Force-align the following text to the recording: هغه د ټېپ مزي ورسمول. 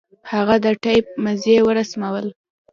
هغه 0.31 0.55
د 0.63 0.67
ټېپ 0.83 1.05
مزي 1.23 1.55
ورسمول. 1.67 2.25